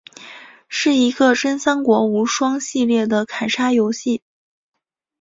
[0.67, 4.23] 是一个真三国无双系列的砍杀游戏。